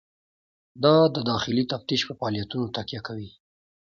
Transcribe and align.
دا 0.83 0.95
د 1.15 1.17
داخلي 1.31 1.63
تفتیش 1.71 2.01
په 2.07 2.13
فعالیتونو 2.19 2.65
تکیه 2.75 3.01
کوي. 3.07 3.29